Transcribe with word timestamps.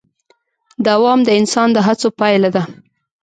دوام 0.87 1.19
د 1.25 1.29
انسان 1.39 1.69
د 1.73 1.77
هڅو 1.87 2.07
پایله 2.19 2.49
ده. 2.55 2.63